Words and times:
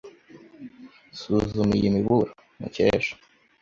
Suzuma 1.19 1.73
iyi 1.77 1.93
miburo, 1.95 2.23
Mukesha. 2.59 3.13